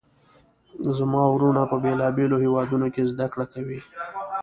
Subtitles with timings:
[0.97, 3.79] زما وروڼه په بیلابیلو هیوادونو کې زده کړه کوي